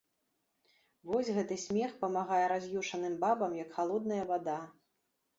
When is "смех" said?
1.63-1.91